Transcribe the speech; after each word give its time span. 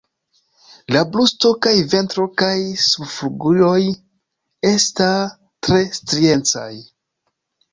La 0.95 1.01
brusto 1.15 1.51
kaj 1.65 1.73
ventro 1.91 2.25
kaj 2.43 2.55
subflugiloj 2.85 3.77
esta 4.71 5.11
tre 5.69 5.81
striecaj. 6.01 6.69